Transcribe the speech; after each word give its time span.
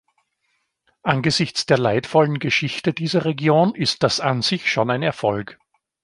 Angesichts 1.03 1.67
der 1.67 1.77
leidvollen 1.77 2.39
Geschichte 2.39 2.91
dieser 2.91 3.23
Region 3.23 3.75
ist 3.75 4.01
das 4.01 4.19
an 4.19 4.41
sich 4.41 4.67
schon 4.71 4.89
ein 4.89 5.03
Erfolg. 5.03 5.59